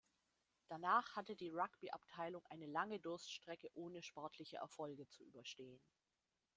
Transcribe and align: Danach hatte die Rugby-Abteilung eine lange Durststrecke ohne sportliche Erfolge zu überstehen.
Danach 0.67 1.15
hatte 1.15 1.35
die 1.35 1.51
Rugby-Abteilung 1.51 2.43
eine 2.49 2.65
lange 2.65 2.99
Durststrecke 2.99 3.69
ohne 3.75 4.01
sportliche 4.01 4.57
Erfolge 4.57 5.07
zu 5.07 5.23
überstehen. 5.23 5.79